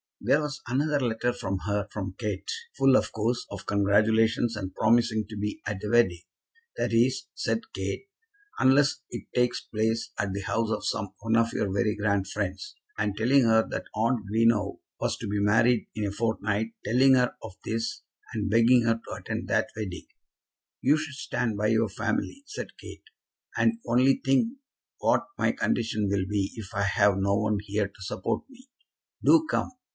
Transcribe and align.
There 0.23 0.41
was 0.41 0.61
another 0.67 0.99
letter 0.99 1.33
for 1.33 1.57
her 1.65 1.87
from 1.91 2.15
Kate, 2.17 2.49
full, 2.77 2.95
of 2.95 3.11
course, 3.11 3.45
of 3.51 3.65
congratulations, 3.67 4.55
and 4.55 4.73
promising 4.73 5.25
to 5.29 5.37
be 5.37 5.61
at 5.65 5.79
the 5.79 5.89
wedding; 5.91 6.21
"that 6.77 6.91
is," 6.93 7.27
said 7.35 7.61
Kate, 7.73 8.07
"unless 8.59 8.99
it 9.09 9.25
takes 9.33 9.61
place 9.61 10.11
at 10.19 10.33
the 10.33 10.41
house 10.41 10.71
of 10.71 10.85
some 10.85 11.13
one 11.21 11.35
of 11.35 11.53
your 11.53 11.71
very 11.71 11.95
grand 11.95 12.27
friends;" 12.27 12.75
and 12.99 13.15
telling 13.17 13.43
her 13.43 13.67
that 13.71 13.85
aunt 13.95 14.25
Greenow 14.27 14.79
was 14.99 15.17
to 15.17 15.27
be 15.27 15.39
married 15.39 15.87
in 15.95 16.05
a 16.07 16.11
fortnight; 16.11 16.73
telling 16.85 17.15
her 17.15 17.35
of 17.43 17.53
this, 17.65 18.01
and 18.33 18.49
begging 18.49 18.83
her 18.83 18.95
to 19.07 19.13
attend 19.15 19.47
that 19.47 19.69
wedding. 19.75 20.05
"You 20.81 20.97
should 20.97 21.15
stand 21.15 21.57
by 21.57 21.67
your 21.67 21.89
family," 21.89 22.43
said 22.47 22.77
Kate. 22.77 23.05
"And 23.57 23.73
only 23.87 24.21
think 24.23 24.57
what 24.99 25.25
my 25.37 25.51
condition 25.51 26.09
will 26.09 26.25
be 26.27 26.53
if 26.55 26.73
I 26.75 26.83
have 26.83 27.17
no 27.17 27.35
one 27.37 27.57
here 27.61 27.87
to 27.87 28.01
support 28.01 28.43
me. 28.49 28.69
Do 29.23 29.47
come. 29.49 29.71